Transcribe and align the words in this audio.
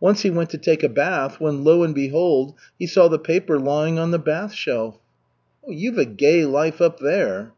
Once 0.00 0.22
he 0.22 0.30
went 0.30 0.50
to 0.50 0.58
take 0.58 0.82
a 0.82 0.88
bath, 0.88 1.38
when 1.38 1.62
lo 1.62 1.84
and 1.84 1.94
behold! 1.94 2.54
he 2.76 2.88
saw 2.88 3.06
the 3.06 3.20
paper 3.20 3.56
lying 3.56 4.00
on 4.00 4.10
the 4.10 4.18
bath 4.18 4.52
shelf." 4.52 4.98
"You've 5.64 5.98
a 5.98 6.04
gay 6.04 6.44
life 6.44 6.80
up 6.80 6.98
there." 6.98 7.52